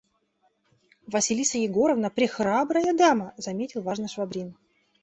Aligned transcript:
–Василиса 1.15 1.59
Егоровна 1.59 2.09
прехрабрая 2.17 2.95
дама,– 2.97 3.35
заметил 3.37 3.81
важно 3.83 4.07
Швабрин. 4.07 4.55